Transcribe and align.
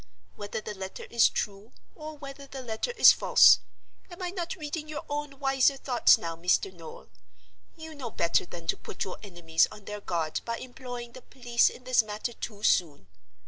Whether 0.35 0.61
the 0.61 0.73
letter 0.73 1.03
is 1.11 1.29
true, 1.29 1.73
or 1.93 2.17
whether 2.17 2.47
the 2.47 2.63
letter 2.63 2.89
is 2.97 3.11
false—am 3.11 4.19
I 4.19 4.31
not 4.31 4.55
reading 4.55 4.87
your 4.87 5.05
own 5.07 5.37
wiser 5.37 5.77
thoughts 5.77 6.17
now, 6.17 6.35
Mr. 6.35 6.73
Noel?—you 6.73 7.93
know 7.93 8.09
better 8.09 8.47
than 8.47 8.65
to 8.65 8.77
put 8.77 9.03
your 9.03 9.19
enemies 9.21 9.67
on 9.71 9.85
their 9.85 10.01
guard 10.01 10.41
by 10.43 10.57
employing 10.57 11.11
the 11.11 11.21
police 11.21 11.69
in 11.69 11.83
this 11.83 12.01
matter 12.01 12.33
too 12.33 12.63
soon. 12.63 13.09